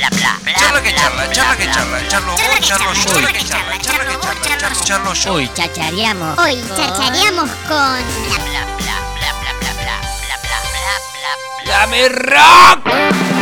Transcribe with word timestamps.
Charla 0.00 0.82
que 0.82 0.94
charla, 0.94 1.30
charla 1.30 1.56
que 1.56 1.70
charla, 1.70 2.08
charlo 2.08 2.32
vos, 2.32 2.60
charlo 2.60 2.92
yo, 2.94 3.02
charla 3.04 3.32
que 3.32 3.44
charla, 3.44 3.78
charla 3.78 4.04
que 4.06 4.56
charla, 4.56 4.80
charlo 4.82 5.12
yo. 5.12 5.32
Hoy 5.34 5.50
chachareamos. 5.52 6.38
Hoy 6.38 6.64
chachareamos 6.74 7.50
con 7.68 8.04
¡Dame 11.66 12.08
rock! 12.08 13.39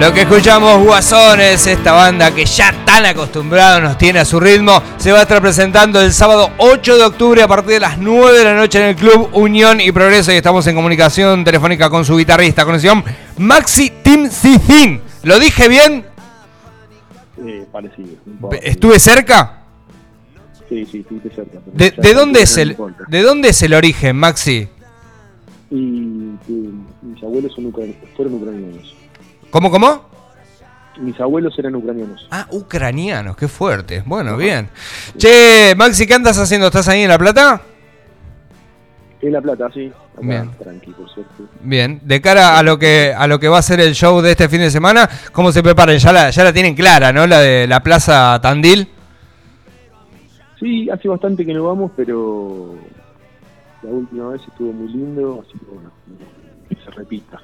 Lo 0.00 0.14
que 0.14 0.22
escuchamos, 0.22 0.82
Guasones, 0.82 1.66
esta 1.66 1.92
banda 1.92 2.34
que 2.34 2.46
ya 2.46 2.72
tan 2.86 3.04
acostumbrado 3.04 3.80
nos 3.82 3.98
tiene 3.98 4.18
a 4.20 4.24
su 4.24 4.40
ritmo, 4.40 4.82
se 4.96 5.12
va 5.12 5.18
a 5.18 5.22
estar 5.22 5.42
presentando 5.42 6.00
el 6.00 6.12
sábado 6.14 6.50
8 6.56 6.96
de 6.96 7.04
octubre 7.04 7.42
a 7.42 7.46
partir 7.48 7.72
de 7.74 7.80
las 7.80 7.98
9 7.98 8.38
de 8.38 8.44
la 8.44 8.54
noche 8.54 8.78
en 8.82 8.88
el 8.88 8.96
Club 8.96 9.28
Unión 9.34 9.78
y 9.78 9.92
Progreso 9.92 10.32
y 10.32 10.36
estamos 10.36 10.66
en 10.66 10.74
comunicación 10.74 11.44
telefónica 11.44 11.90
con 11.90 12.06
su 12.06 12.16
guitarrista, 12.16 12.64
conexión 12.64 13.04
Maxi 13.36 13.92
Tim 14.02 14.30
Cicin. 14.30 15.02
¿Lo 15.22 15.38
dije 15.38 15.68
bien? 15.68 16.06
Eh, 17.46 17.66
parecido. 17.70 18.08
¿Estuve 18.62 18.98
cerca? 18.98 19.58
Sí, 20.70 20.86
sí, 20.90 20.98
estuviste 21.00 21.28
cerca. 21.34 21.58
¿De, 21.66 22.14
dónde 22.14 22.42
es 22.42 22.56
el. 22.56 22.74
¿De 23.08 23.22
dónde 23.22 23.50
es 23.50 23.60
el 23.62 23.74
origen, 23.74 24.16
Maxi? 24.16 24.66
Y 25.70 25.74
mis 25.74 27.22
abuelos 27.22 27.52
son 27.54 27.70
ucran- 27.70 27.94
fueron 28.16 28.34
ucranianos. 28.34 28.94
¿Cómo, 29.50 29.70
cómo? 29.70 30.08
Mis 30.98 31.18
abuelos 31.20 31.58
eran 31.58 31.74
ucranianos. 31.74 32.26
Ah, 32.30 32.46
ucranianos, 32.50 33.36
qué 33.36 33.48
fuerte. 33.48 34.02
Bueno, 34.04 34.36
bien. 34.36 34.68
Che, 35.16 35.74
Maxi, 35.76 36.06
¿qué 36.06 36.14
andas 36.14 36.38
haciendo? 36.38 36.66
¿Estás 36.66 36.88
ahí 36.88 37.02
en 37.02 37.08
La 37.08 37.18
Plata? 37.18 37.62
En 39.22 39.32
La 39.32 39.40
Plata, 39.40 39.68
sí. 39.72 39.90
Acá, 40.12 40.20
Bien. 40.22 40.50
tranqui, 40.62 40.90
por 40.92 41.08
suerte. 41.08 41.32
Bien, 41.60 42.00
de 42.04 42.20
cara 42.20 42.58
a 42.58 42.62
lo 42.62 42.78
que 42.78 43.14
a 43.16 43.26
lo 43.26 43.38
que 43.38 43.48
va 43.48 43.58
a 43.58 43.62
ser 43.62 43.80
el 43.80 43.94
show 43.94 44.20
de 44.20 44.32
este 44.32 44.48
fin 44.48 44.60
de 44.60 44.70
semana, 44.70 45.08
¿cómo 45.32 45.52
se 45.52 45.62
preparan? 45.62 45.96
Ya 45.98 46.12
la, 46.12 46.30
ya 46.30 46.44
la 46.44 46.52
tienen 46.52 46.74
clara, 46.74 47.12
¿no? 47.12 47.26
La 47.26 47.40
de 47.40 47.66
la 47.66 47.82
Plaza 47.82 48.38
Tandil. 48.42 48.88
Sí, 50.58 50.90
hace 50.90 51.08
bastante 51.08 51.46
que 51.46 51.54
no 51.54 51.64
vamos, 51.64 51.92
pero 51.96 52.74
la 53.82 53.88
última 53.90 54.28
vez 54.30 54.42
estuvo 54.46 54.72
muy 54.72 54.88
lindo, 54.88 55.42
así 55.46 55.58
que 55.58 55.64
bueno, 55.64 55.90
que 56.68 56.74
se 56.76 56.90
repita. 56.90 57.40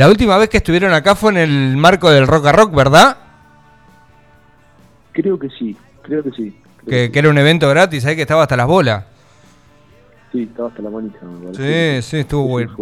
La 0.00 0.08
última 0.08 0.38
vez 0.38 0.48
que 0.48 0.56
estuvieron 0.56 0.94
acá 0.94 1.14
fue 1.14 1.30
en 1.32 1.36
el 1.36 1.76
marco 1.76 2.10
del 2.10 2.26
Rock 2.26 2.46
a 2.46 2.52
Rock, 2.52 2.74
¿verdad? 2.74 3.18
Creo 5.12 5.38
que 5.38 5.50
sí, 5.50 5.76
creo 6.00 6.22
que 6.22 6.30
sí. 6.30 6.56
creo 6.86 7.12
Que, 7.12 7.18
era 7.18 7.28
un 7.28 7.36
evento 7.36 7.68
gratis, 7.68 8.06
ahí 8.06 8.16
que 8.16 8.22
estaba 8.22 8.44
hasta 8.44 8.56
las 8.56 8.66
bolas. 8.66 9.04
Sí, 10.32 10.44
estaba 10.44 10.70
hasta 10.70 10.80
la 10.80 10.88
manija. 10.88 11.18
Sí, 11.54 12.00
sí, 12.00 12.16
estuvo 12.20 12.44
bueno. 12.46 12.74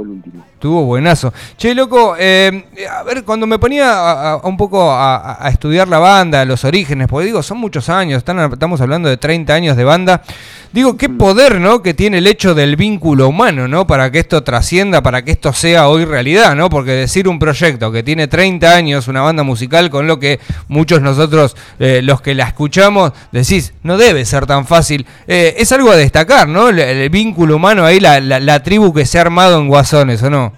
Estuvo 0.55 0.85
buenazo. 0.85 1.33
Che, 1.57 1.75
loco, 1.75 2.15
eh, 2.17 2.67
a 2.89 3.03
ver, 3.03 3.25
cuando 3.25 3.49
me 3.49 3.59
ponía 3.59 3.91
a, 3.95 4.33
a- 4.35 4.37
un 4.47 4.57
poco 4.57 4.89
a 4.93 5.49
estudiar 5.51 5.89
la 5.89 5.99
banda, 5.99 6.45
los 6.45 6.65
orígenes, 6.65 7.09
porque 7.09 7.27
digo, 7.27 7.43
son 7.43 7.59
muchos 7.59 7.89
años, 7.89 8.19
están- 8.19 8.53
estamos 8.53 8.81
hablando 8.81 9.09
de 9.09 9.17
30 9.17 9.55
años 9.55 9.77
de 9.77 9.83
banda. 9.83 10.23
Digo, 10.71 10.99
qué 10.99 11.09
poder, 11.09 11.61
¿no? 11.61 11.83
Que 11.83 11.95
tiene 11.95 12.19
el 12.19 12.27
hecho 12.27 12.55
del 12.55 12.77
vínculo 12.77 13.29
humano, 13.29 13.67
¿no? 13.69 13.87
Para 13.87 14.11
que 14.11 14.19
esto 14.19 14.43
trascienda, 14.43 15.03
para 15.03 15.23
que 15.25 15.31
esto 15.31 15.53
sea 15.55 15.89
hoy 15.89 16.05
realidad, 16.05 16.55
¿no? 16.55 16.69
Porque 16.69 16.91
decir 16.93 17.27
un 17.27 17.39
proyecto 17.39 17.91
que 17.91 18.03
tiene 18.03 18.29
30 18.29 18.75
años, 18.77 19.09
una 19.09 19.23
banda 19.23 19.43
musical, 19.43 19.89
con 19.89 20.07
lo 20.07 20.19
que 20.21 20.39
muchos 20.69 21.01
nosotros, 21.01 21.57
eh, 21.79 22.03
los 22.03 22.21
que 22.21 22.35
la 22.35 22.45
escuchamos, 22.45 23.13
decís, 23.33 23.73
no 23.83 23.97
debe 23.97 24.27
ser 24.27 24.45
tan 24.45 24.67
fácil. 24.67 25.07
Eh, 25.27 25.55
es 25.57 25.73
algo 25.73 25.91
a 25.91 25.97
destacar, 25.97 26.47
¿no? 26.49 26.69
El, 26.69 26.79
el 26.81 27.09
vínculo 27.09 27.57
humano 27.57 27.85
ahí, 27.87 27.99
la, 27.99 28.21
la- 28.21 28.39
la 28.41 28.63
tribu 28.63 28.93
que 28.93 29.07
se 29.07 29.17
ha 29.19 29.23
armado 29.23 29.59
en 29.61 29.69
Guasones, 29.69 30.23
¿o 30.23 30.29
no? 30.29 30.53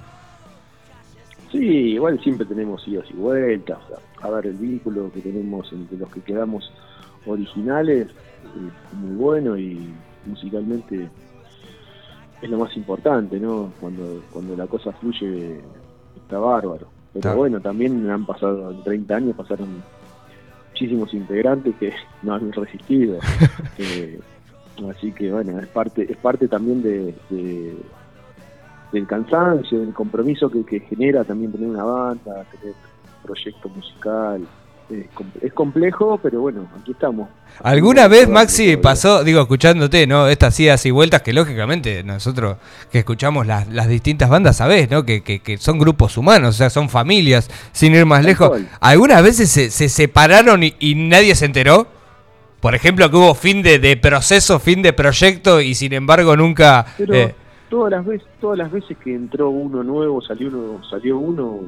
Sí, 1.53 1.59
igual 1.95 2.19
siempre 2.23 2.47
tenemos 2.47 2.87
idas 2.89 3.05
y 3.11 3.15
vueltas. 3.15 3.79
A 4.23 4.29
ver, 4.31 4.47
el 4.47 4.55
vínculo 4.55 5.11
que 5.13 5.21
tenemos 5.21 5.73
entre 5.73 5.99
los 5.99 6.11
que 6.11 6.21
quedamos 6.21 6.71
originales 7.27 8.09
es 8.57 8.99
muy 8.99 9.17
bueno 9.17 9.57
y 9.57 9.93
musicalmente 10.27 11.09
es 12.43 12.51
lo 12.51 12.59
más 12.59 12.77
importante, 12.77 13.39
¿no? 13.39 13.73
Cuando, 13.81 14.23
cuando 14.33 14.57
la 14.57 14.67
cosa 14.67 14.93
fluye 14.93 15.61
está 16.17 16.39
bárbaro. 16.39 16.87
Pero 17.13 17.23
Claro. 17.23 17.39
bueno, 17.39 17.61
también 17.61 18.09
han 18.09 18.25
pasado, 18.25 18.71
en 18.71 18.83
30 18.85 19.17
años 19.17 19.37
pasaron 19.37 19.83
muchísimos 20.71 21.13
integrantes 21.13 21.75
que 21.77 21.93
no 22.23 22.35
han 22.35 22.53
resistido. 22.53 23.19
Eh, 23.79 24.21
así 24.91 25.11
que 25.13 25.33
bueno, 25.33 25.59
es 25.59 25.67
parte, 25.69 26.11
es 26.11 26.17
parte 26.19 26.47
también 26.49 26.83
de, 26.83 27.15
de- 27.31 27.77
del 28.93 29.07
cansancio, 29.07 29.81
del 29.81 29.95
compromiso 29.95 30.51
que, 30.51 30.65
que 30.65 30.81
genera 30.81 31.25
también 31.25 31.53
tener 31.53 31.69
una 31.69 31.85
banda, 31.85 32.45
tener 32.51 32.75
un 32.75 33.23
proyecto 33.23 33.69
musical. 33.71 34.43
Es, 34.91 35.07
com- 35.15 35.31
es 35.41 35.53
complejo, 35.53 36.19
pero 36.23 36.41
bueno, 36.41 36.67
aquí 36.81 36.93
estamos. 36.93 37.29
¿Alguna 37.63 38.09
vez, 38.09 38.29
Maxi, 38.29 38.77
pasó, 38.77 39.23
digo, 39.23 39.41
escuchándote, 39.43 40.07
¿no? 40.07 40.27
Estas 40.29 40.59
idas 40.59 40.85
y 40.87 40.91
vueltas 40.91 41.23
que 41.23 41.33
lógicamente 41.33 42.03
nosotros 42.03 42.57
que 42.91 42.99
escuchamos 43.01 43.47
las, 43.47 43.69
las 43.69 43.87
distintas 43.89 44.29
bandas, 44.31 44.57
sabés, 44.57 44.91
¿no? 44.91 45.05
Que, 45.05 45.23
que- 45.23 45.41
que 45.41 45.59
son 45.59 45.79
grupos 45.79 46.17
humanos, 46.17 46.57
o 46.57 46.59
sea, 46.59 46.71
son 46.71 46.89
familias, 46.89 47.51
sin 47.73 47.95
ir 47.95 48.07
más 48.07 48.25
lejos. 48.25 48.61
¿Algunas 48.81 49.23
veces 49.23 49.51
se, 49.51 49.71
se 49.71 49.89
separaron 49.89 50.63
y, 50.65 50.75
y 50.81 50.95
nadie 50.95 51.35
se 51.35 51.45
enteró? 51.47 51.87
Por 52.61 52.75
ejemplo, 52.75 53.11
que 53.11 53.17
hubo 53.17 53.35
fin 53.35 53.63
de, 53.63 53.79
de 53.79 53.97
proceso, 53.97 54.59
fin 54.59 54.83
de 54.83 54.93
proyecto 54.93 55.61
y 55.61 55.75
sin 55.75 55.93
embargo 55.93 56.37
nunca... 56.37 56.85
Pero 56.99 57.15
eh, 57.15 57.35
todas 57.71 57.91
las 57.93 58.05
veces, 58.05 58.27
todas 58.41 58.59
las 58.59 58.71
veces 58.71 58.97
que 59.03 59.15
entró 59.15 59.49
uno 59.51 59.83
nuevo, 59.83 60.21
salió 60.21 60.49
uno, 60.49 60.83
salió 60.91 61.17
uno, 61.19 61.61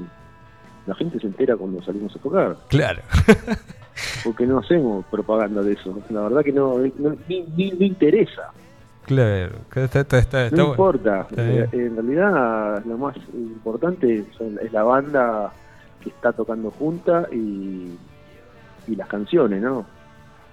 la 0.87 0.95
gente 0.95 1.19
se 1.21 1.27
entera 1.27 1.57
cuando 1.57 1.83
salimos 1.83 2.15
a 2.17 2.19
tocar, 2.19 2.57
claro. 2.69 3.01
porque 4.25 4.47
no 4.47 4.59
hacemos 4.59 5.05
propaganda 5.07 5.63
de 5.63 5.73
eso. 5.75 5.99
La 6.11 6.23
verdad 6.23 6.43
que 6.43 6.53
no, 6.53 6.79
no- 6.99 7.17
ni, 7.29 7.43
ni- 7.57 7.71
no 7.73 7.85
interesa. 7.85 8.51
claro. 9.05 9.53
que 9.71 9.85
está- 9.85 10.01
está- 10.01 10.19
está- 10.19 10.45
está 10.47 10.57
No 10.57 10.69
importa. 10.71 11.27
Eh, 11.37 11.69
En 11.73 11.95
realidad 11.97 12.85
lo 12.85 12.99
más 12.99 13.17
importante 13.35 14.25
son- 14.37 14.59
es 14.63 14.73
la 14.73 14.83
banda 14.83 15.53
que 16.03 16.09
está 16.11 16.33
tocando 16.33 16.71
junta 16.71 17.27
y, 17.33 17.97
y 18.89 18.97
las 18.97 19.09
canciones, 19.09 19.61
¿no? 19.63 19.85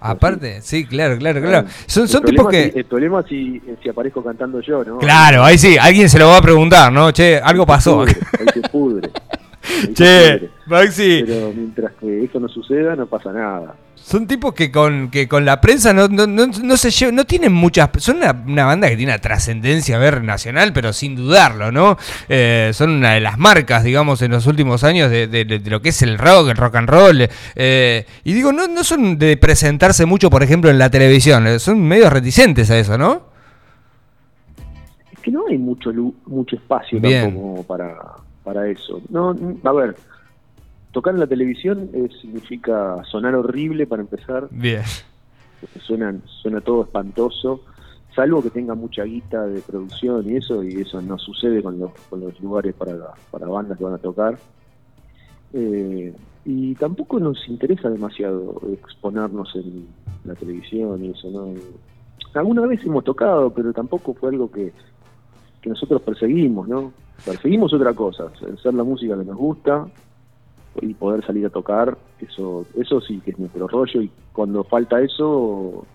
Aparte, 0.02 0.62
sí, 0.62 0.86
claro, 0.86 1.18
claro, 1.18 1.42
claro. 1.42 1.68
Son, 1.86 2.08
son 2.08 2.24
tipos 2.24 2.46
si- 2.46 2.52
que... 2.72 2.80
el 2.80 2.86
problema 2.86 3.20
es 3.22 3.26
si, 3.26 3.62
si 3.84 3.90
aparezco 3.90 4.24
cantando 4.24 4.62
yo, 4.62 4.84
¿no? 4.86 4.98
Claro, 5.00 5.44
ahí 5.44 5.58
sí, 5.58 5.78
alguien 5.78 6.08
se 6.08 6.18
lo 6.20 6.28
va 6.30 6.38
a 6.38 6.42
preguntar, 6.42 6.92
¿no? 6.92 7.12
Che, 7.12 7.38
algo 7.40 7.66
pasó. 7.66 8.02
Ahí 8.04 8.14
se 8.54 8.62
pudre. 8.70 9.10
Che. 9.94 10.50
Maxi, 10.68 11.24
Pero 11.26 11.52
mientras 11.56 11.94
que 12.00 12.24
eso 12.24 12.40
no 12.40 12.48
suceda, 12.48 12.96
no 12.96 13.08
pasa 13.08 13.32
nada. 13.34 13.76
son 13.96 14.28
tipos 14.28 14.54
que 14.54 14.72
con 14.72 15.10
que 15.10 15.28
con 15.28 15.44
la 15.44 15.60
prensa 15.60 15.94
no, 15.94 16.08
no, 16.08 16.28
no, 16.28 16.46
no 16.48 16.78
se 16.78 16.92
llevan, 16.92 17.16
no 17.16 17.26
tienen 17.26 17.52
muchas, 17.54 17.90
son 17.98 18.18
una, 18.18 18.32
una 18.46 18.66
banda 18.66 18.88
que 18.90 18.96
tiene 18.96 19.12
una 19.12 19.20
trascendencia 19.20 19.96
a 19.96 20.00
ver 20.00 20.24
nacional, 20.24 20.72
pero 20.74 20.94
sin 20.94 21.16
dudarlo, 21.16 21.72
¿no? 21.72 21.98
Eh, 22.30 22.70
son 22.74 22.92
una 22.92 23.14
de 23.14 23.20
las 23.20 23.38
marcas, 23.40 23.84
digamos, 23.84 24.22
en 24.22 24.32
los 24.32 24.46
últimos 24.46 24.84
años 24.84 25.10
de, 25.10 25.28
de- 25.28 25.46
de 25.46 25.70
lo 25.70 25.82
que 25.82 25.90
es 25.90 26.02
el 26.04 26.18
rock, 26.20 26.50
el 26.50 26.58
rock 26.58 26.76
and 26.76 26.90
roll. 26.90 27.28
eh, 27.56 28.06
y 28.24 28.34
digo, 28.34 28.52
no, 28.52 28.68
no 28.68 28.84
son 28.84 29.18
de 29.18 29.38
presentarse 29.38 30.06
mucho, 30.06 30.30
por 30.30 30.44
ejemplo, 30.44 30.70
en 30.70 30.78
la 30.78 30.90
televisión, 30.92 31.48
eh, 31.48 31.58
son 31.60 31.82
medio 31.82 32.10
reticentes 32.12 32.70
a 32.70 32.78
eso, 32.78 32.96
¿no? 32.98 33.24
Es 35.12 35.20
que 35.20 35.32
no 35.32 35.46
hay 35.50 35.58
mucho 35.58 35.92
mucho 36.28 36.56
espacio 36.56 37.00
Bien. 37.00 37.24
tampoco 37.32 37.64
para, 37.64 37.96
para 38.50 38.68
eso. 38.68 39.00
No, 39.10 39.36
a 39.64 39.72
ver, 39.74 39.96
tocar 40.92 41.14
en 41.14 41.20
la 41.20 41.28
televisión 41.28 41.92
eh, 41.94 42.10
significa 42.20 43.04
sonar 43.04 43.36
horrible 43.36 43.86
para 43.86 44.02
empezar. 44.02 44.48
Bien. 44.50 44.82
suenan, 45.82 46.24
suena 46.42 46.60
todo 46.60 46.82
espantoso, 46.82 47.62
salvo 48.16 48.42
que 48.42 48.50
tenga 48.50 48.74
mucha 48.74 49.04
guita 49.04 49.46
de 49.46 49.62
producción 49.62 50.28
y 50.28 50.38
eso, 50.38 50.64
y 50.64 50.82
eso 50.82 51.00
no 51.00 51.20
sucede 51.20 51.62
con 51.62 51.80
los, 51.80 51.92
con 52.10 52.22
los 52.22 52.40
lugares 52.42 52.74
para, 52.74 52.96
para 53.30 53.48
bandas 53.48 53.78
que 53.78 53.84
van 53.84 53.94
a 53.94 54.00
tocar. 54.00 54.40
Eh, 55.54 56.12
y 56.44 56.74
tampoco 56.74 57.20
nos 57.20 57.48
interesa 57.48 57.88
demasiado 57.88 58.60
exponernos 58.74 59.56
en 59.56 59.86
la 60.24 60.34
televisión 60.34 61.06
y 61.06 61.12
eso, 61.12 61.30
¿no? 61.30 61.54
Alguna 62.34 62.66
vez 62.66 62.84
hemos 62.84 63.04
tocado, 63.04 63.54
pero 63.54 63.74
tampoco 63.74 64.16
fue 64.16 64.30
algo 64.30 64.50
que, 64.50 64.74
que 65.62 65.70
nosotros 65.70 66.02
perseguimos, 66.02 66.68
¿no? 66.68 66.92
Perseguimos 67.26 67.74
otra 67.74 67.94
cosa, 67.94 68.26
hacer 68.54 68.74
la 68.74 68.84
música 68.84 69.18
que 69.18 69.26
nos 69.26 69.38
gusta 69.38 69.88
y 70.82 70.94
poder 70.94 71.26
salir 71.26 71.46
a 71.46 71.50
tocar, 71.50 71.98
eso 72.20 72.66
eso 72.76 73.02
sí 73.02 73.20
que 73.20 73.32
es 73.32 73.40
nuestro 73.40 73.68
rollo 73.68 74.02
y 74.02 74.10
cuando 74.34 74.64
falta 74.64 75.02
eso 75.02 75.86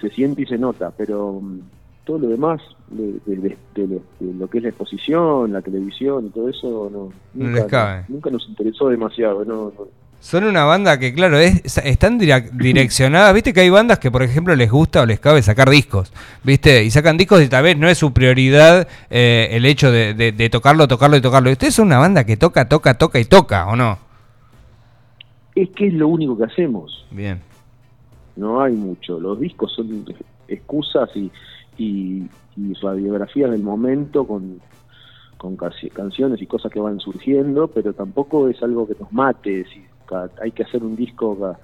se 0.00 0.10
siente 0.10 0.42
y 0.42 0.46
se 0.46 0.58
nota, 0.58 0.90
pero 0.96 1.40
mm, 1.40 1.58
todo 2.04 2.18
lo 2.18 2.28
demás 2.28 2.60
de, 2.88 3.12
de- 3.26 3.56
de- 3.74 4.02
de 4.20 4.34
lo, 4.34 4.48
que 4.48 4.58
es 4.58 4.64
la 4.64 4.70
exposición, 4.70 5.52
la 5.52 5.62
televisión 5.62 6.26
y 6.26 6.30
todo 6.30 6.48
eso 6.48 6.90
no, 6.92 7.12
No 7.34 7.50
nunca, 7.50 7.66
cabe. 7.66 8.04
nunca 8.08 8.30
nos 8.30 8.48
interesó 8.48 8.88
demasiado, 8.88 9.44
no, 9.44 9.72
no, 9.78 9.88
Son 10.24 10.42
una 10.44 10.64
banda 10.64 10.98
que, 10.98 11.12
claro, 11.12 11.38
es, 11.38 11.76
están 11.76 12.18
direccionadas. 12.18 13.34
Viste 13.34 13.52
que 13.52 13.60
hay 13.60 13.68
bandas 13.68 13.98
que, 13.98 14.10
por 14.10 14.22
ejemplo, 14.22 14.56
les 14.56 14.70
gusta 14.70 15.02
o 15.02 15.06
les 15.06 15.20
cabe 15.20 15.42
sacar 15.42 15.68
discos. 15.68 16.14
¿Viste? 16.42 16.82
Y 16.82 16.90
sacan 16.90 17.18
discos 17.18 17.42
y 17.42 17.48
tal 17.48 17.62
vez 17.62 17.76
no 17.76 17.90
es 17.90 17.98
su 17.98 18.14
prioridad 18.14 18.88
eh, 19.10 19.48
el 19.50 19.66
hecho 19.66 19.92
de, 19.92 20.14
de, 20.14 20.48
tocarlo, 20.48 20.88
tocarlo 20.88 21.18
y 21.18 21.20
tocarlo. 21.20 21.50
Ustedes 21.50 21.74
son 21.74 21.88
una 21.88 21.98
banda 21.98 22.24
que 22.24 22.38
toca, 22.38 22.66
toca, 22.70 22.96
toca 22.96 23.20
y 23.20 23.26
toca, 23.26 23.66
¿o 23.66 23.76
no? 23.76 23.98
Es 25.54 25.68
que 25.76 25.88
es 25.88 25.92
lo 25.92 26.08
único 26.08 26.38
que 26.38 26.44
hacemos. 26.44 27.04
Bien. 27.10 27.42
No 28.36 28.62
hay 28.62 28.72
mucho. 28.72 29.20
Los 29.20 29.38
discos 29.38 29.74
son 29.74 30.06
excusas 30.48 31.10
y, 31.14 31.30
y, 31.76 32.26
y 32.56 32.72
radiografías 32.80 33.50
del 33.50 33.62
momento 33.62 34.26
con, 34.26 34.58
con 35.36 35.54
canciones 35.56 36.40
y 36.40 36.46
cosas 36.46 36.72
que 36.72 36.80
van 36.80 36.98
surgiendo, 36.98 37.68
pero 37.68 37.92
tampoco 37.92 38.48
es 38.48 38.62
algo 38.62 38.88
que 38.88 38.96
nos 38.98 39.12
mate. 39.12 39.66
Hay 40.40 40.52
que 40.52 40.64
hacer 40.64 40.82
un 40.82 40.96
disco. 40.96 41.56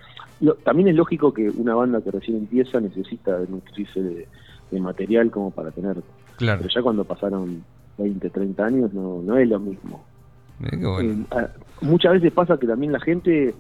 también 0.65 0.89
es 0.89 0.95
lógico 0.95 1.33
que 1.33 1.51
una 1.51 1.75
banda 1.75 2.01
que 2.01 2.11
recién 2.11 2.39
empieza 2.39 2.81
necesita 2.81 3.39
nutrirse 3.49 4.03
de, 4.03 4.29
de 4.71 4.81
material 4.81 5.31
como 5.31 5.51
para 5.51 5.71
tener. 5.71 5.97
Claro. 6.37 6.61
Pero 6.63 6.75
ya 6.75 6.83
cuando 6.83 7.05
pasaron 7.05 7.63
20, 7.99 8.31
30 8.31 8.65
años 8.65 8.93
no, 8.95 9.21
no 9.23 9.37
es 9.37 9.49
lo 9.49 9.61
mismo. 9.61 10.05
Eh, 10.63 11.49
muchas 11.81 12.13
veces 12.15 12.33
pasa 12.33 12.59
que 12.59 12.67
también 12.67 12.93
la 12.93 13.01
gente 13.01 13.55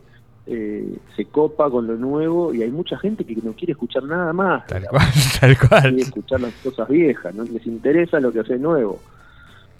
eh, 0.46 0.96
se 1.16 1.24
copa 1.26 1.70
con 1.70 1.86
lo 1.86 1.96
nuevo 1.96 2.52
y 2.52 2.62
hay 2.62 2.70
mucha 2.70 2.98
gente 2.98 3.24
que 3.24 3.36
no 3.36 3.52
quiere 3.52 3.72
escuchar 3.72 4.04
nada 4.04 4.32
más. 4.32 4.66
Tal 4.66 4.86
cual, 4.86 5.06
tal 5.40 5.58
cual. 5.58 5.82
Quiere 5.82 6.02
escuchar 6.02 6.40
las 6.40 6.54
cosas 6.54 6.88
viejas, 6.88 7.34
no 7.34 7.44
les 7.44 7.66
interesa 7.66 8.20
lo 8.20 8.32
que 8.32 8.40
hace 8.40 8.58
nuevo. 8.58 9.00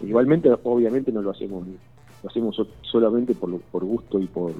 Igualmente, 0.01 0.49
obviamente 0.63 1.11
no 1.11 1.21
lo 1.21 1.31
hacemos, 1.31 1.65
lo 2.23 2.29
hacemos 2.29 2.59
solamente 2.81 3.35
por, 3.35 3.59
por 3.59 3.83
gusto 3.83 4.19
y 4.19 4.25
por, 4.25 4.53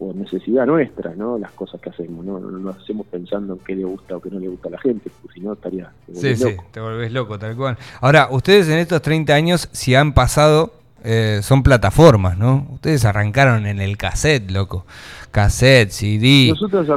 por 0.00 0.16
necesidad 0.16 0.64
nuestra, 0.64 1.14
¿no? 1.14 1.36
Las 1.36 1.52
cosas 1.52 1.78
que 1.78 1.90
hacemos, 1.90 2.24
¿no? 2.24 2.40
No, 2.40 2.50
lo 2.50 2.70
hacemos 2.70 3.06
pensando 3.06 3.52
en 3.52 3.58
qué 3.58 3.76
le 3.76 3.84
gusta 3.84 4.16
o 4.16 4.20
qué 4.20 4.30
no 4.30 4.40
le 4.40 4.48
gusta 4.48 4.68
a 4.68 4.70
la 4.72 4.78
gente, 4.78 5.10
porque 5.20 5.34
si 5.34 5.44
no 5.44 5.52
estaría... 5.52 5.92
Sí, 6.14 6.34
sí, 6.36 6.56
te 6.72 6.80
volvés 6.80 7.12
loco, 7.12 7.38
tal 7.38 7.54
cual. 7.54 7.76
Ahora, 8.00 8.28
ustedes 8.30 8.66
en 8.70 8.78
estos 8.78 9.02
30 9.02 9.34
años, 9.34 9.68
si 9.72 9.94
han 9.94 10.14
pasado 10.14 10.72
eh, 11.04 11.40
son 11.42 11.62
plataformas, 11.62 12.38
¿no? 12.38 12.66
Ustedes 12.72 13.04
arrancaron 13.04 13.66
en 13.66 13.78
el 13.78 13.98
cassette, 13.98 14.50
loco. 14.50 14.86
Cassette, 15.30 15.90
CD. 15.90 16.48
Nosotros 16.48 16.88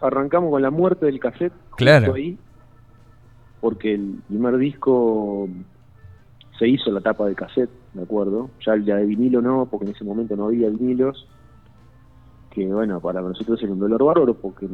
arrancamos 0.00 0.50
con 0.52 0.62
la 0.62 0.70
muerte 0.70 1.06
del 1.06 1.18
cassette. 1.18 1.52
Claro. 1.76 2.14
porque 3.60 3.94
el 3.94 4.20
primer 4.28 4.56
disco 4.58 5.48
se 6.60 6.68
hizo 6.68 6.92
la 6.92 7.00
tapa 7.00 7.26
de 7.26 7.34
cassette, 7.34 7.70
¿de 7.94 8.02
acuerdo? 8.04 8.50
Ya 8.64 8.74
el 8.74 8.84
de 8.84 9.04
vinilo 9.04 9.42
no, 9.42 9.66
porque 9.68 9.86
en 9.86 9.96
ese 9.96 10.04
momento 10.04 10.36
no 10.36 10.46
había 10.46 10.68
vinilos. 10.68 11.26
Que 12.52 12.66
bueno, 12.66 13.00
para 13.00 13.20
nosotros 13.20 13.62
era 13.62 13.72
un 13.72 13.78
dolor 13.78 14.04
bárbaro 14.04 14.34
porque 14.34 14.68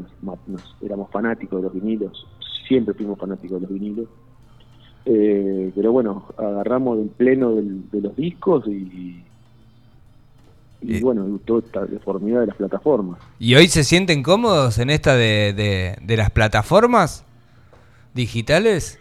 éramos 0.82 1.10
fanáticos 1.10 1.60
de 1.60 1.62
los 1.62 1.72
vinilos. 1.72 2.26
Siempre 2.66 2.92
fuimos 2.94 3.18
fanáticos 3.18 3.60
de 3.60 3.66
los 3.66 3.72
vinilos 3.72 4.08
eh, 5.10 5.72
pero 5.74 5.90
bueno, 5.90 6.26
agarramos 6.36 6.98
el 6.98 7.08
pleno 7.08 7.54
de 7.54 8.00
los 8.02 8.14
discos 8.14 8.66
y, 8.66 9.24
y, 10.82 11.00
bueno, 11.00 11.40
toda 11.46 11.60
esta 11.60 11.86
deformidad 11.86 12.40
de 12.40 12.48
las 12.48 12.56
plataformas. 12.56 13.18
¿Y 13.38 13.54
hoy 13.54 13.68
se 13.68 13.84
sienten 13.84 14.22
cómodos 14.22 14.78
en 14.78 14.90
esta 14.90 15.14
de, 15.16 15.96
de, 15.98 16.16
las 16.18 16.30
plataformas 16.30 17.24
digitales? 18.12 18.98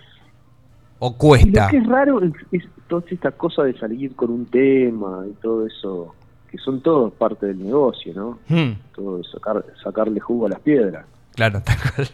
¿O 0.99 1.17
cuesta? 1.17 1.65
lo 1.65 1.71
que 1.71 1.77
es 1.77 1.87
raro 1.87 2.21
es, 2.23 2.63
toda 2.87 3.03
esta 3.09 3.31
cosa 3.31 3.63
de 3.63 3.77
salir 3.77 4.15
con 4.15 4.31
un 4.31 4.45
tema 4.45 5.25
y 5.29 5.33
todo 5.41 5.67
eso, 5.67 6.15
que 6.57 6.63
son 6.63 6.81
todos 6.81 7.13
parte 7.13 7.45
del 7.45 7.63
negocio, 7.63 8.13
¿no? 8.13 8.39
Hmm. 8.49 8.73
Todo 8.95 9.23
sacar, 9.23 9.63
sacarle 9.83 10.19
jugo 10.19 10.47
a 10.47 10.49
las 10.49 10.59
piedras. 10.59 11.05
Claro, 11.35 11.61
tal 11.65 11.77
cual. 11.77 12.09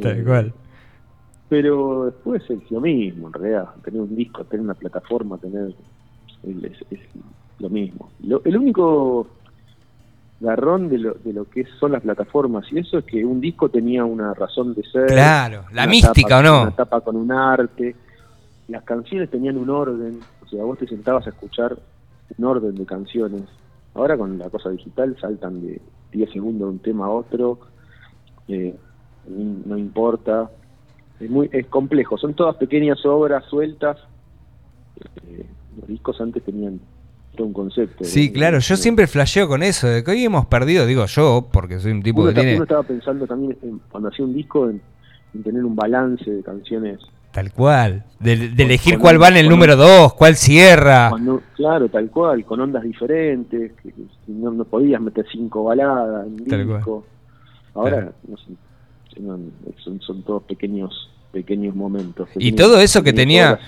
Tal 0.00 0.18
eh, 0.18 0.24
cual 0.24 0.54
pero 1.48 2.06
después 2.06 2.42
es 2.50 2.70
lo 2.70 2.80
mismo 2.80 3.28
en 3.28 3.32
realidad 3.32 3.68
tener 3.84 4.00
un 4.00 4.16
disco 4.16 4.44
tener 4.44 4.64
una 4.64 4.74
plataforma 4.74 5.38
tener 5.38 5.74
es, 6.42 7.00
lo 7.58 7.70
mismo 7.70 8.10
el 8.20 8.56
único 8.56 9.28
garrón 10.40 10.88
de 10.88 10.98
lo, 10.98 11.14
de 11.14 11.32
lo 11.32 11.44
que 11.44 11.64
son 11.78 11.92
las 11.92 12.02
plataformas 12.02 12.66
y 12.72 12.78
eso 12.78 12.98
es 12.98 13.04
que 13.04 13.24
un 13.24 13.40
disco 13.40 13.68
tenía 13.68 14.04
una 14.04 14.34
razón 14.34 14.74
de 14.74 14.82
ser 14.82 15.06
claro 15.06 15.64
la 15.72 15.86
mística 15.86 16.38
o 16.38 16.42
no 16.42 16.62
una 16.62 16.70
tapa 16.72 17.00
con 17.02 17.16
un 17.16 17.30
arte 17.30 17.94
las 18.68 18.82
canciones 18.82 19.30
tenían 19.30 19.56
un 19.56 19.70
orden 19.70 20.20
o 20.44 20.48
sea 20.48 20.64
vos 20.64 20.78
te 20.78 20.86
sentabas 20.86 21.26
a 21.26 21.30
escuchar 21.30 21.76
un 22.36 22.44
orden 22.44 22.74
de 22.74 22.84
canciones 22.84 23.42
ahora 23.94 24.16
con 24.16 24.38
la 24.38 24.50
cosa 24.50 24.70
digital 24.70 25.16
saltan 25.20 25.60
de 25.60 25.80
10 26.12 26.32
segundos 26.32 26.68
de 26.68 26.72
un 26.74 26.78
tema 26.80 27.06
a 27.06 27.10
otro 27.10 27.58
eh, 28.48 28.74
no 29.26 29.78
importa 29.78 30.50
es 31.20 31.30
muy 31.30 31.48
es 31.52 31.66
complejo, 31.66 32.18
son 32.18 32.34
todas 32.34 32.56
pequeñas 32.56 33.04
obras 33.04 33.44
sueltas. 33.46 33.98
Eh, 35.28 35.46
los 35.78 35.88
discos 35.88 36.20
antes 36.20 36.42
tenían 36.42 36.80
todo 37.36 37.46
un 37.46 37.52
concepto. 37.52 38.04
Sí, 38.04 38.32
claro, 38.32 38.58
yo 38.58 38.76
siempre 38.76 39.06
flasheo 39.06 39.48
con 39.48 39.62
eso, 39.62 39.88
de 39.88 40.04
que 40.04 40.10
hoy 40.10 40.24
hemos 40.24 40.46
perdido, 40.46 40.86
digo 40.86 41.06
yo, 41.06 41.48
porque 41.52 41.78
soy 41.80 41.92
un 41.92 42.02
tipo 42.02 42.24
que 42.26 42.32
tiene... 42.32 42.54
Uno 42.54 42.64
estaba 42.64 42.82
pensando 42.84 43.26
también, 43.26 43.58
cuando 43.90 44.08
hacía 44.08 44.24
un 44.24 44.34
disco, 44.34 44.70
en, 44.70 44.80
tener 45.42 45.64
un 45.64 45.74
balance 45.74 46.30
de 46.30 46.42
canciones 46.42 47.00
Tal 47.34 47.52
cual. 47.52 48.04
De, 48.20 48.32
elegir 48.56 48.96
cuál 48.96 49.20
va 49.20 49.26
en 49.26 49.36
el 49.36 49.48
número 49.48 49.74
2, 49.74 50.14
cuál 50.14 50.36
cierra. 50.36 51.10
claro, 51.56 51.88
tal 51.88 52.08
cual, 52.08 52.44
con 52.44 52.60
ondas 52.60 52.84
diferentes. 52.84 53.72
Que, 53.72 53.92
no, 54.28 54.52
no, 54.52 54.64
podías 54.64 55.00
meter 55.00 55.26
cinco 55.32 55.64
baladas 55.64 56.28
en 56.28 56.36
disco. 56.36 57.04
Ahora, 57.74 58.12
no 58.28 58.36
sé, 58.36 58.52
son, 59.82 60.00
son 60.00 60.22
todos 60.22 60.44
pequeños 60.44 61.10
pequeños 61.34 61.74
momentos. 61.74 62.28
y 62.36 62.52
todo 62.52 62.80
eso 62.80 63.02
que 63.02 63.12
tenía, 63.12 63.58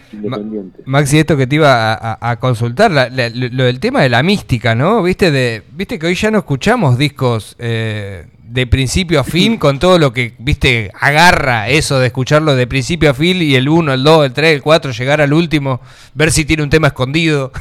Maxi, 0.84 1.18
esto 1.18 1.36
que 1.36 1.48
te 1.48 1.56
iba 1.56 1.98
a, 2.20 2.36
consultar, 2.36 2.90
lo 2.92 3.64
del 3.64 3.80
tema 3.80 4.02
de 4.02 4.08
la 4.08 4.22
mística, 4.22 4.74
¿no? 4.74 5.02
Viste, 5.02 5.30
de, 5.30 5.62
viste 5.72 5.98
que 5.98 6.06
hoy 6.06 6.14
ya 6.14 6.30
no 6.30 6.38
escuchamos 6.38 6.96
discos 6.96 7.56
eh, 7.58 8.26
de 8.40 8.66
principio 8.68 9.18
a 9.18 9.24
fin 9.24 9.56
con 9.58 9.80
todo 9.80 9.98
lo 9.98 10.12
que, 10.12 10.34
viste, 10.38 10.92
agarra 10.98 11.68
eso 11.68 11.98
de 11.98 12.06
escucharlo 12.06 12.54
de 12.54 12.68
principio 12.68 13.10
a 13.10 13.14
fin 13.14 13.42
y 13.42 13.56
el 13.56 13.68
1, 13.68 13.92
el 13.92 14.04
2, 14.04 14.26
el 14.26 14.32
3, 14.32 14.54
el 14.54 14.62
4, 14.62 14.92
llegar 14.92 15.20
al 15.20 15.32
último, 15.32 15.80
ver 16.14 16.30
si 16.30 16.44
tiene 16.44 16.62
un 16.62 16.70
tema 16.70 16.88
escondido. 16.88 17.52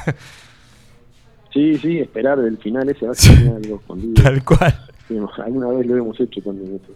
Sí, 1.54 1.78
sí, 1.78 2.00
esperar 2.00 2.38
del 2.42 2.58
final 2.58 2.90
ese 2.90 3.08
tener 3.30 3.56
algo 3.56 3.78
escondido. 3.78 4.14
Tal 4.22 4.44
cual 4.44 4.76
alguna 5.44 5.68
vez 5.68 5.88
lo 5.88 5.98
hemos 5.98 6.20
hecho 6.20 6.42
con 6.42 6.58
eso. 6.58 6.94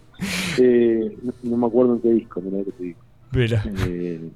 Eh, 0.58 1.16
no, 1.42 1.56
me 1.56 1.66
acuerdo 1.66 1.94
en 1.94 2.00
qué 2.00 2.10
disco, 2.10 2.42
pero 2.42 2.64
que 2.64 2.72
te 2.72 2.82
digo. 2.82 2.98
Eh, 3.86 4.30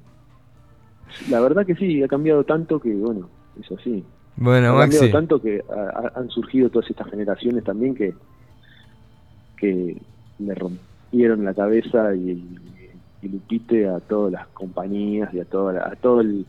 la 1.29 1.39
verdad 1.39 1.65
que 1.65 1.75
sí, 1.75 2.01
ha 2.01 2.07
cambiado 2.07 2.43
tanto 2.43 2.79
que, 2.79 2.93
bueno, 2.93 3.29
es 3.61 3.71
así. 3.71 4.03
Bueno, 4.37 4.77
ha 4.77 4.81
cambiado 4.81 5.09
tanto 5.11 5.41
que 5.41 5.63
han 6.15 6.29
surgido 6.29 6.69
todas 6.69 6.89
estas 6.89 7.09
generaciones 7.09 7.63
también 7.63 7.95
que, 7.95 8.13
que 9.57 10.01
le 10.39 10.55
rompieron 10.55 11.45
la 11.45 11.53
cabeza 11.53 12.13
y, 12.15 12.31
y, 12.31 12.59
y 13.21 13.27
Lupite 13.29 13.87
a 13.87 13.99
todas 13.99 14.33
las 14.33 14.47
compañías 14.47 15.33
y 15.33 15.39
a, 15.39 15.45
toda 15.45 15.87
a 15.87 15.95
todo 15.95 16.21
el 16.21 16.45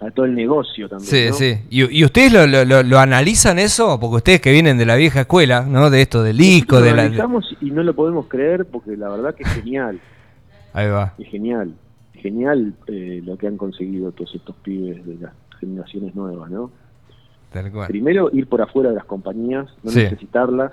a 0.00 0.10
todo 0.10 0.26
el 0.26 0.34
negocio 0.34 0.88
también. 0.88 1.08
Sí, 1.08 1.32
sí. 1.32 1.58
¿Y, 1.70 2.04
ustedes 2.04 2.32
lo, 2.32 2.82
lo, 2.82 2.98
analizan 2.98 3.58
eso? 3.58 3.98
Porque 3.98 4.16
ustedes 4.16 4.40
que 4.40 4.52
vienen 4.52 4.76
de 4.76 4.86
la 4.86 4.96
vieja 4.96 5.22
escuela, 5.22 5.62
¿no? 5.62 5.90
De 5.90 6.02
esto, 6.02 6.22
del 6.22 6.36
disco, 6.36 6.80
de 6.80 6.92
lo 6.92 7.00
analizamos 7.00 7.56
y 7.60 7.70
no 7.70 7.82
lo 7.82 7.94
podemos 7.94 8.26
creer 8.26 8.66
porque 8.66 8.96
la 8.96 9.08
verdad 9.08 9.34
que 9.34 9.44
es 9.44 9.48
genial. 9.50 10.00
Ahí 10.72 10.88
va. 10.88 11.14
Es 11.18 11.28
genial. 11.28 11.74
genial 12.14 12.74
eh, 12.88 13.22
lo 13.24 13.38
que 13.38 13.46
han 13.46 13.56
conseguido 13.56 14.12
todos 14.12 14.34
estos 14.34 14.54
pibes 14.56 15.04
de 15.06 15.16
las 15.16 15.32
generaciones 15.58 16.14
nuevas, 16.14 16.50
¿no? 16.50 16.70
Tal 17.52 17.72
cual. 17.72 17.88
Primero, 17.88 18.28
ir 18.32 18.46
por 18.46 18.60
afuera 18.60 18.90
de 18.90 18.96
las 18.96 19.06
compañías, 19.06 19.66
no 19.82 19.92
necesitarlas. 19.92 20.72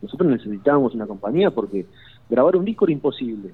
Nosotros 0.00 0.30
necesitábamos 0.30 0.94
una 0.94 1.06
compañía 1.06 1.50
porque 1.50 1.86
grabar 2.28 2.56
un 2.56 2.64
disco 2.64 2.84
era 2.84 2.92
imposible. 2.92 3.52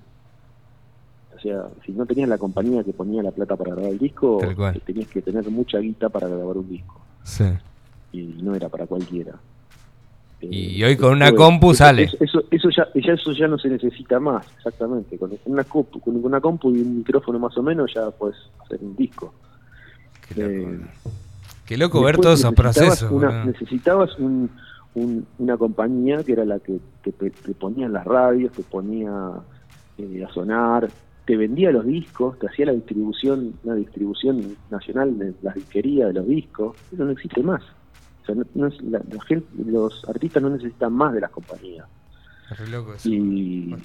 O 1.39 1.41
sea, 1.41 1.69
si 1.87 1.93
no 1.93 2.05
tenías 2.05 2.29
la 2.29 2.37
compañía 2.37 2.83
que 2.83 2.93
ponía 2.93 3.23
la 3.23 3.31
plata 3.31 3.55
para 3.57 3.73
grabar 3.73 3.93
el 3.93 3.99
disco, 3.99 4.41
tenías 4.85 5.09
que 5.09 5.23
tener 5.23 5.49
mucha 5.51 5.79
guita 5.79 6.09
para 6.09 6.27
grabar 6.27 6.57
un 6.57 6.69
disco. 6.69 7.01
Sí. 7.23 7.45
Y 8.13 8.23
no 8.43 8.55
era 8.57 8.69
para 8.69 8.87
cualquiera. 8.87 9.39
Y 10.41 10.83
hoy 10.83 10.97
con 10.97 11.13
una 11.13 11.33
compu 11.33 11.75
sale. 11.75 12.05
Eso, 12.21 12.45
eso, 12.51 12.69
ya, 12.71 12.89
eso 12.95 13.33
ya 13.33 13.49
no 13.49 13.59
se 13.59 13.69
necesita 13.69 14.21
más, 14.21 14.47
exactamente. 14.57 15.17
Con 15.19 15.33
una, 15.47 15.65
compu, 15.65 16.01
con 16.01 16.17
una 16.25 16.41
compu 16.41 16.75
y 16.75 16.81
un 16.81 16.99
micrófono 16.99 17.39
más 17.39 17.57
o 17.57 17.63
menos 17.63 17.93
ya 17.95 18.11
puedes 18.11 18.37
hacer 18.65 18.79
un 18.81 18.97
disco. 18.97 19.33
Qué 20.29 20.41
loco, 20.41 20.71
eh, 20.71 20.81
Qué 21.67 21.77
loco 21.77 22.03
ver 22.03 22.19
todos 22.19 22.41
esos 22.41 22.55
procesos. 22.55 23.13
necesitabas 23.47 24.17
un, 24.19 24.51
una 25.39 25.57
compañía 25.57 26.23
que 26.25 26.33
era 26.33 26.45
la 26.45 26.59
que 26.61 26.81
te, 27.03 27.31
ponía 27.55 27.87
en 27.87 27.93
las 27.93 28.05
radios, 28.05 28.53
te 28.53 28.63
ponía 28.63 29.13
eh, 29.99 30.25
a 30.25 30.33
sonar, 30.33 30.89
te 31.29 31.37
vendía 31.37 31.71
los 31.71 31.85
discos, 31.85 32.39
te 32.39 32.47
hacía 32.47 32.65
la 32.65 32.73
distribución, 32.73 33.53
una 33.63 33.75
distribución 33.75 34.57
nacional 34.71 35.19
de 35.19 35.35
las 35.43 35.55
disquerías 35.57 36.09
de 36.09 36.15
los 36.15 36.27
discos, 36.27 36.75
eso 36.91 37.05
no 37.05 37.11
existe 37.11 37.43
más. 37.43 37.63
sea, 38.25 38.35
no- 38.35 38.47
no 38.55 38.67
es- 38.69 38.81
la, 38.83 38.99
la 39.13 39.23
gente, 39.25 39.47
los 39.67 40.09
artistas 40.09 40.43
no 40.43 40.49
necesitan 40.49 40.91
más 40.95 41.13
de 41.13 41.21
las 41.21 41.31
compañías. 41.31 41.87
Re 42.59 42.67
loco 42.69 42.95
eso. 42.95 43.07
Y, 43.11 43.77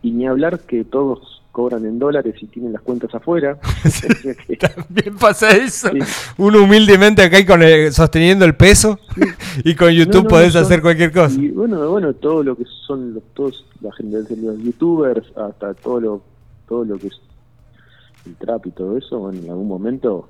y 0.00 0.10
ni 0.10 0.26
hablar 0.26 0.60
que 0.60 0.84
todos 0.84 1.42
cobran 1.52 1.84
en 1.84 1.98
dólares 1.98 2.34
y 2.40 2.46
tienen 2.46 2.72
las 2.72 2.80
cuentas 2.80 3.14
afuera. 3.14 3.58
O 3.84 4.46
que- 4.46 4.56
También 4.56 5.16
pasa 5.18 5.50
eso. 5.50 5.90
Sí. 5.92 5.98
Uno 6.38 6.62
humildemente 6.62 7.22
acá 7.22 7.38
y 7.40 7.44
con 7.44 7.62
el- 7.62 7.92
sosteniendo 7.92 8.46
el 8.46 8.54
peso 8.54 8.98
y 9.64 9.74
con 9.74 9.90
YouTube 9.92 10.14
No, 10.14 10.22
no, 10.22 10.28
podés 10.28 10.54
son- 10.54 10.62
hacer 10.62 10.80
cualquier 10.80 11.12
cosa. 11.12 11.38
Y 11.38 11.48
bueno, 11.50 11.90
bueno, 11.90 12.14
todo 12.14 12.42
lo 12.42 12.56
que 12.56 12.64
son 12.86 13.12
los, 13.14 13.22
todos 13.34 13.66
la 13.82 13.92
gente 13.92 14.22
de 14.22 14.36
los 14.46 14.58
youtubers, 14.62 15.26
hasta 15.36 15.74
todo 15.74 16.00
lo, 16.00 16.22
todo 16.70 16.84
lo 16.86 16.96
que 16.96 17.08
es 17.08 17.20
el 18.24 18.36
trap 18.36 18.66
y 18.66 18.70
todo 18.70 18.96
eso, 18.96 19.18
bueno, 19.18 19.40
en 19.40 19.50
algún 19.50 19.68
momento 19.68 20.28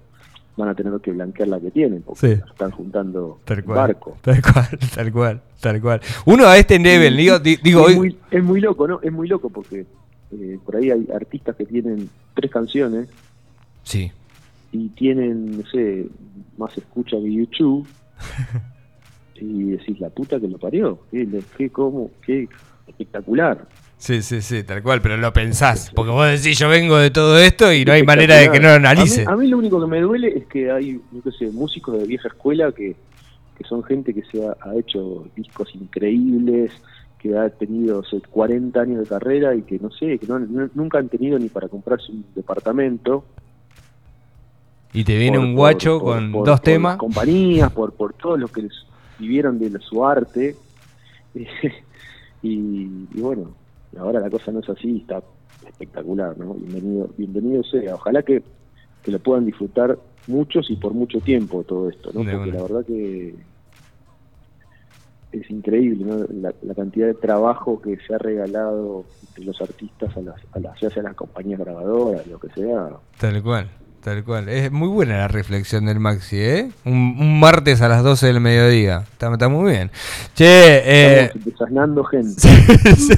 van 0.57 0.69
a 0.71 0.75
tener 0.75 0.93
que 1.01 1.13
blanquear 1.13 1.49
la 1.49 1.61
que 1.61 1.71
tienen, 1.71 2.03
porque 2.03 2.35
Sí. 2.37 2.43
están 2.51 2.71
juntando 2.73 3.39
Tal 3.45 3.63
cual. 3.65 3.77
barco. 3.79 4.17
Tal 4.23 4.43
cual, 4.43 4.69
tal 4.95 5.13
cual, 5.13 5.43
tal 5.61 5.81
cual. 5.81 6.01
Uno 6.27 6.47
a 6.47 6.57
este 6.59 6.79
nivel, 6.79 7.17
digo, 7.17 7.39
di- 7.39 7.57
digo 7.63 7.81
es, 7.83 7.87
hoy. 7.89 7.97
muy, 7.97 8.19
es 8.31 8.43
muy 8.43 8.61
loco, 8.61 8.89
¿no? 8.89 9.01
Es 9.03 9.13
muy 9.13 9.29
loco 9.29 9.49
porque 9.51 9.87
eh, 10.33 10.59
por 10.65 10.77
ahí 10.77 10.91
hay 10.91 11.07
artistas 11.15 11.57
que 11.57 11.65
tienen 11.67 12.09
tres 12.35 12.51
canciones 12.51 13.09
Sí. 13.85 14.11
y 14.73 14.89
tienen, 14.91 15.59
no 15.59 15.67
sé, 15.71 16.07
más 16.59 16.77
escucha 16.79 17.17
que 17.19 17.33
YouTube. 17.33 17.87
y 19.37 19.71
decís, 19.71 19.99
la 20.01 20.11
puta 20.11 20.39
que 20.39 20.49
lo 20.49 20.59
parió. 20.59 20.99
Qué, 21.11 21.27
qué, 21.57 21.71
cómo, 21.71 22.11
qué 22.27 22.49
espectacular. 22.87 23.67
Sí, 24.01 24.23
sí, 24.23 24.41
sí, 24.41 24.63
tal 24.65 24.83
cual, 24.83 25.03
pero 25.03 25.19
lo 25.19 25.31
pensás. 25.31 25.93
Porque 25.95 26.11
vos 26.11 26.27
decís, 26.27 26.59
yo 26.59 26.71
vengo 26.71 26.97
de 26.97 27.11
todo 27.11 27.39
esto 27.39 27.71
y 27.71 27.85
no 27.85 27.93
hay 27.93 28.03
manera 28.03 28.37
de 28.37 28.51
que 28.51 28.59
no 28.59 28.69
lo 28.69 28.75
analice. 28.77 29.23
A 29.23 29.25
mí, 29.27 29.33
a 29.33 29.37
mí 29.37 29.47
lo 29.49 29.59
único 29.59 29.79
que 29.79 29.87
me 29.87 30.01
duele 30.01 30.39
es 30.39 30.47
que 30.47 30.71
hay, 30.71 30.99
no 31.13 31.31
sé, 31.33 31.49
músicos 31.51 31.99
de 32.01 32.07
vieja 32.07 32.29
escuela 32.29 32.73
que, 32.73 32.97
que 33.59 33.65
son 33.65 33.85
gente 33.85 34.15
que 34.15 34.23
se 34.23 34.43
ha, 34.47 34.57
ha 34.63 34.75
hecho 34.75 35.27
discos 35.37 35.75
increíbles, 35.75 36.73
que 37.19 37.37
ha 37.37 37.51
tenido 37.51 37.99
o 37.99 38.03
sea, 38.05 38.19
40 38.31 38.81
años 38.81 39.01
de 39.01 39.07
carrera 39.07 39.55
y 39.55 39.61
que 39.63 39.79
no 39.79 39.91
sé, 39.91 40.19
que 40.19 40.27
no, 40.27 40.39
no- 40.39 40.71
nunca 40.73 40.97
han 40.99 41.11
tenido 41.11 41.39
ni 41.39 41.51
para 41.51 41.69
comprarse 41.69 42.11
un 42.11 42.25
departamento. 42.35 43.27
Y 44.95 45.05
te 45.05 45.19
viene 45.19 45.37
por- 45.37 45.47
un 45.47 45.55
guacho 45.55 45.99
por- 46.01 46.15
con 46.15 46.33
por- 46.33 46.47
dos 46.47 46.63
temas. 46.63 46.97
compañías, 46.97 47.71
por, 47.71 47.93
por 47.93 48.15
todo 48.15 48.39
lo 48.39 48.49
que 48.49 48.63
les 48.63 48.73
vivieron 49.19 49.59
de 49.59 49.79
su 49.81 50.07
arte. 50.07 50.57
y, 52.43 52.49
y 53.15 53.21
bueno, 53.21 53.60
ahora 53.99 54.21
la 54.21 54.31
cosa 54.31 54.53
no 54.53 54.61
es 54.61 54.69
así, 54.69 54.99
está 54.99 55.23
espectacular, 55.67 56.37
¿no? 56.39 56.55
Bienvenido, 56.55 57.11
bienvenido 57.17 57.63
sea. 57.65 57.95
Ojalá 57.95 58.23
que, 58.23 58.43
que 59.03 59.11
lo 59.11 59.19
puedan 59.19 59.47
disfrutar 59.47 59.99
muchos 60.27 60.71
y 60.71 60.77
por 60.77 60.95
mucho 60.95 61.21
tiempo 61.21 61.65
todo 61.65 61.89
esto, 61.89 62.11
¿no? 62.13 62.25
De 62.25 62.33
Porque 62.33 62.53
la 62.53 62.63
verdad 62.63 62.85
que 62.87 63.35
es 65.33 65.51
increíble, 65.51 66.05
¿no? 66.05 66.27
La, 66.41 66.53
la 66.63 66.75
cantidad 66.75 67.07
de 67.07 67.15
trabajo 67.15 67.81
que 67.81 67.97
se 68.07 68.15
ha 68.15 68.19
regalado 68.19 69.05
entre 69.29 69.45
los 69.45 69.61
artistas 69.61 70.17
a 70.17 70.21
las, 70.21 70.41
a 70.53 70.61
las, 70.61 70.81
ya 70.81 70.91
sea 70.91 71.03
las 71.03 71.15
compañías 71.15 71.61
grabadoras, 71.61 72.27
lo 72.27 72.39
que 72.39 72.49
sea. 72.51 72.91
Tal 73.19 73.43
cual, 73.43 73.69
tal 74.03 74.25
cual. 74.25 74.49
Es 74.49 74.71
muy 74.73 74.89
buena 74.89 75.19
la 75.19 75.29
reflexión 75.29 75.85
del 75.87 76.01
Maxi, 76.01 76.37
¿eh? 76.39 76.71
Un, 76.85 77.17
un 77.19 77.41
martes 77.41 77.81
a 77.83 77.89
las 77.89 78.03
12 78.03 78.27
del 78.29 78.41
mediodía. 78.41 79.05
Está, 79.13 79.33
está 79.33 79.49
muy 79.49 79.71
bien. 79.73 79.91
Che, 80.35 80.45
eh, 80.47 81.33
Estamos 81.47 82.09
gente. 82.11 82.41
sí, 82.97 83.15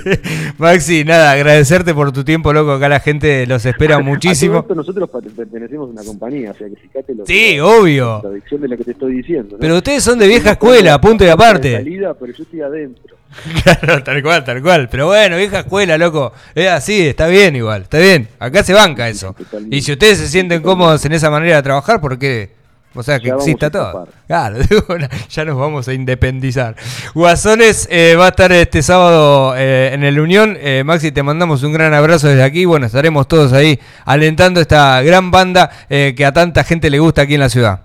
Maxi, 0.58 1.04
nada, 1.04 1.32
agradecerte 1.32 1.94
por 1.94 2.12
tu 2.12 2.24
tiempo, 2.24 2.52
loco. 2.52 2.72
Acá 2.72 2.88
la 2.88 3.00
gente 3.00 3.46
los 3.46 3.64
espera 3.64 3.98
muchísimo. 4.02 4.60
esto 4.60 4.74
nosotros 4.74 5.08
pertenecemos 5.36 5.88
a 5.88 5.92
una 5.92 6.04
compañía, 6.04 6.50
o 6.50 6.54
sea 6.54 6.68
que 6.68 6.76
fíjate 6.76 7.14
lo 7.14 7.26
Sí, 7.26 7.56
la 7.56 7.66
obvio. 7.66 8.12
contradicción 8.20 8.60
de 8.60 8.68
la 8.68 8.76
que 8.76 8.84
te 8.84 8.90
estoy 8.92 9.14
diciendo. 9.14 9.52
¿no? 9.52 9.58
Pero 9.58 9.76
ustedes 9.76 10.02
son 10.02 10.18
de 10.18 10.26
vieja 10.28 10.52
escuela, 10.52 11.00
punto 11.00 11.24
y 11.24 11.28
aparte. 11.28 11.72
salida, 11.76 12.14
pero 12.14 12.32
yo 12.32 12.42
estoy 12.42 12.60
adentro. 12.60 13.16
Claro, 13.64 14.02
tal 14.02 14.22
cual, 14.22 14.44
tal 14.44 14.60
cual. 14.60 14.88
Pero 14.90 15.06
bueno, 15.06 15.38
vieja 15.38 15.60
escuela, 15.60 15.96
loco. 15.96 16.34
Es 16.54 16.68
así, 16.68 17.06
está 17.06 17.28
bien 17.28 17.56
igual, 17.56 17.82
está 17.82 17.96
bien. 17.98 18.28
Acá 18.38 18.62
se 18.62 18.74
banca 18.74 19.08
eso. 19.08 19.32
Totalmente. 19.32 19.74
Y 19.74 19.80
si 19.80 19.92
ustedes 19.92 20.18
se 20.18 20.28
sienten 20.28 20.60
cómodos 20.72 21.04
en 21.04 21.12
esa 21.12 21.28
manera 21.28 21.56
de 21.56 21.62
trabajar, 21.62 22.00
¿por 22.00 22.18
qué? 22.18 22.50
O 22.94 23.02
sea, 23.02 23.20
que 23.20 23.28
exista 23.28 23.70
todo. 23.70 24.08
Claro, 24.26 24.56
ya 25.30 25.44
nos 25.44 25.58
vamos 25.58 25.86
a 25.86 25.92
independizar. 25.92 26.76
Guasones 27.14 27.88
eh, 27.90 28.16
va 28.18 28.26
a 28.26 28.28
estar 28.28 28.52
este 28.52 28.82
sábado 28.82 29.54
eh, 29.56 29.90
en 29.92 30.02
el 30.02 30.18
Unión. 30.18 30.56
Eh, 30.58 30.82
Maxi, 30.84 31.12
te 31.12 31.22
mandamos 31.22 31.62
un 31.62 31.72
gran 31.72 31.92
abrazo 31.92 32.28
desde 32.28 32.42
aquí. 32.42 32.64
Bueno, 32.64 32.86
estaremos 32.86 33.28
todos 33.28 33.52
ahí 33.52 33.78
alentando 34.06 34.60
esta 34.60 35.02
gran 35.02 35.30
banda 35.30 35.70
que 35.88 36.24
a 36.24 36.32
tanta 36.32 36.64
gente 36.64 36.88
le 36.88 36.98
gusta 36.98 37.22
aquí 37.22 37.34
en 37.34 37.40
la 37.40 37.50
ciudad. 37.50 37.80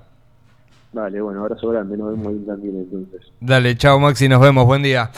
Vale, 0.94 1.22
bueno, 1.22 1.41
abrazo 1.41 1.70
grande, 1.70 1.98
nos 1.98 2.12
vemos 2.12 2.27
ahí 2.27 2.46
también 2.46 2.77
entonces. 2.77 3.22
Dale, 3.41 3.75
chao 3.75 4.00
Maxi, 4.00 4.29
nos 4.29 4.39
vemos, 4.39 4.65
buen 4.65 4.82
día. 4.82 5.12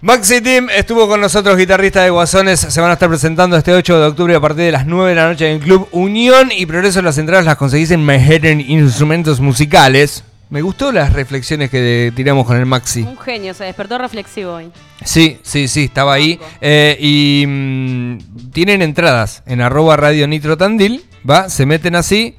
Maxi 0.00 0.40
Team 0.40 0.68
estuvo 0.70 1.08
con 1.08 1.20
nosotros, 1.20 1.56
guitarrista 1.56 2.04
de 2.04 2.10
Guasones. 2.10 2.60
Se 2.60 2.80
van 2.80 2.90
a 2.90 2.92
estar 2.92 3.08
presentando 3.08 3.56
este 3.56 3.74
8 3.74 3.98
de 3.98 4.06
octubre 4.06 4.32
a 4.36 4.40
partir 4.40 4.66
de 4.66 4.70
las 4.70 4.86
9 4.86 5.10
de 5.10 5.16
la 5.16 5.26
noche 5.26 5.50
en 5.50 5.56
el 5.56 5.60
Club 5.60 5.88
Unión 5.90 6.50
y 6.56 6.66
Progreso. 6.66 7.02
Las 7.02 7.18
entradas 7.18 7.44
las 7.44 7.56
conseguís 7.56 7.90
en 7.90 8.04
Manhattan 8.04 8.60
Instrumentos 8.60 9.40
Musicales. 9.40 10.22
Me 10.50 10.62
gustó 10.62 10.92
las 10.92 11.12
reflexiones 11.14 11.68
que 11.68 12.12
tiramos 12.14 12.46
con 12.46 12.56
el 12.56 12.64
Maxi. 12.64 13.02
Un 13.02 13.18
genio, 13.18 13.52
se 13.54 13.64
despertó 13.64 13.98
reflexivo 13.98 14.52
hoy. 14.52 14.70
Sí, 15.04 15.40
sí, 15.42 15.66
sí, 15.66 15.84
estaba 15.86 16.14
ahí. 16.14 16.38
Eh, 16.60 16.96
y 17.00 17.44
mm, 17.48 18.50
tienen 18.52 18.82
entradas 18.82 19.42
en 19.46 19.60
arroba 19.60 19.96
Radio 19.96 20.28
Nitro 20.28 20.56
Tandil. 20.56 21.04
Va, 21.28 21.50
se 21.50 21.66
meten 21.66 21.96
así. 21.96 22.36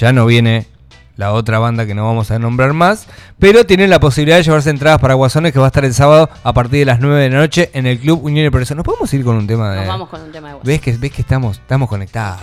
Ya 0.00 0.12
no 0.12 0.26
viene 0.26 0.66
la 1.18 1.32
otra 1.32 1.58
banda 1.58 1.84
que 1.84 1.94
no 1.94 2.06
vamos 2.06 2.30
a 2.30 2.38
nombrar 2.38 2.72
más. 2.72 3.06
Pero 3.38 3.66
tienen 3.66 3.90
la 3.90 4.00
posibilidad 4.00 4.38
de 4.38 4.44
llevarse 4.44 4.70
entradas 4.70 5.00
para 5.00 5.14
Guasones 5.14 5.52
que 5.52 5.58
va 5.58 5.66
a 5.66 5.68
estar 5.68 5.84
el 5.84 5.92
sábado 5.92 6.30
a 6.42 6.52
partir 6.54 6.78
de 6.78 6.84
las 6.86 7.00
9 7.00 7.20
de 7.20 7.28
la 7.28 7.38
noche 7.38 7.70
en 7.74 7.86
el 7.86 7.98
Club 7.98 8.24
Unión 8.24 8.50
Progreso. 8.50 8.74
¿Nos 8.74 8.84
podemos 8.84 9.12
ir 9.12 9.24
con 9.24 9.36
un 9.36 9.46
tema 9.46 9.72
de.? 9.72 9.78
Nos 9.80 9.88
vamos 9.88 10.08
con 10.08 10.22
un 10.22 10.32
tema 10.32 10.48
de 10.48 10.54
voz. 10.54 10.62
¿Ves 10.64 10.80
que, 10.80 10.96
ves 10.96 11.12
que 11.12 11.20
estamos, 11.20 11.58
estamos 11.58 11.88
conectados? 11.88 12.40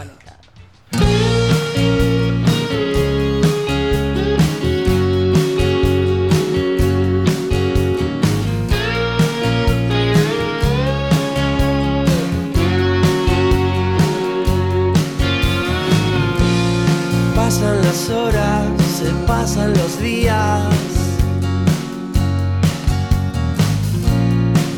Pasan 19.25 19.73
los 19.73 19.99
días. 19.99 20.63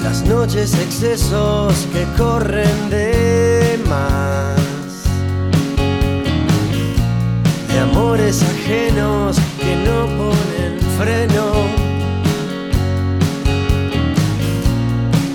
Las 0.04 0.24
noches 0.26 0.74
excesos 0.76 1.88
que 1.94 2.06
corren 2.18 2.90
de 2.90 3.80
más. 3.88 4.56
De 7.68 7.80
amores 7.80 8.44
ajenos 8.44 9.38
que 9.60 9.76
no 9.88 10.08
ponen 10.18 10.80
freno. 10.98 11.48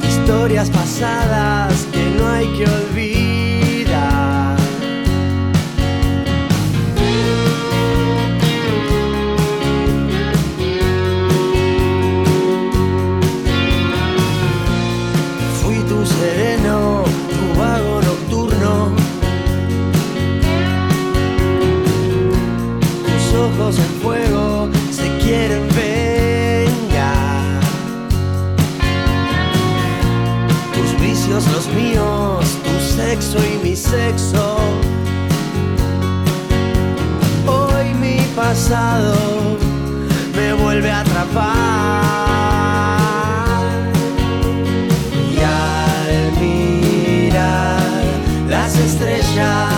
Historias 0.09 0.71
pasadas 0.71 1.87
que 1.93 2.05
no 2.19 2.29
hay 2.29 2.47
que 2.49 2.65
olvidar. 2.65 3.42
Hoy 37.47 37.93
mi 38.01 38.17
pasado 38.35 39.15
me 40.35 40.55
vuelve 40.55 40.91
a 40.91 41.01
atrapar. 41.01 41.53
Y 45.31 45.39
al 45.41 46.33
mirar 46.41 48.03
las 48.49 48.79
estrellas 48.79 49.72